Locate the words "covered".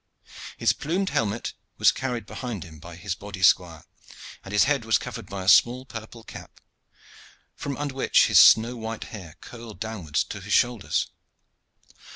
4.97-5.27